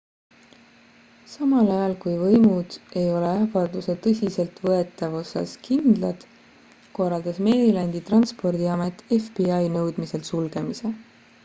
[1.33, 6.27] samal ajal kui võimud ei ole ähvarduse tõsiseltvõetavuses kindlad
[6.99, 10.97] korraldas marylandi transpordiamet fbi nõudmisel sulgemise